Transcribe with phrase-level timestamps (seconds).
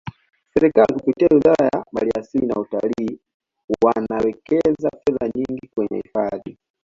[0.53, 3.19] serikali kupitia wizara ya mali asili na utalii
[3.85, 6.57] wanawekeza fedha nyingi kwenye hifadhi